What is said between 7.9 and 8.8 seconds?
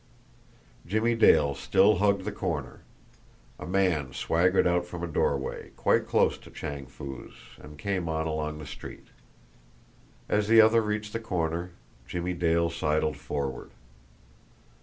on along the